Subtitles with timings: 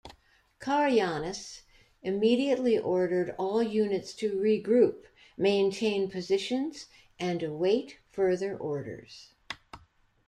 [0.59, 1.61] Karayiannis
[2.01, 5.03] immediately ordered all units to regroup,
[5.37, 6.87] maintain positions
[7.19, 9.35] and await further orders.